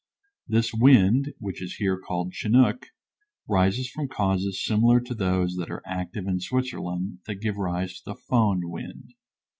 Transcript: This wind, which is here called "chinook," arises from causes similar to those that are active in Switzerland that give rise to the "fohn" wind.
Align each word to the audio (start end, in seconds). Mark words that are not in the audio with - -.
This 0.47 0.73
wind, 0.73 1.35
which 1.37 1.61
is 1.61 1.75
here 1.75 1.95
called 1.95 2.33
"chinook," 2.33 2.87
arises 3.47 3.87
from 3.87 4.07
causes 4.07 4.65
similar 4.65 4.99
to 4.99 5.13
those 5.13 5.57
that 5.57 5.69
are 5.69 5.83
active 5.85 6.25
in 6.25 6.39
Switzerland 6.39 7.19
that 7.27 7.35
give 7.35 7.57
rise 7.57 7.93
to 7.99 8.03
the 8.05 8.15
"fohn" 8.15 8.61
wind. 8.63 9.13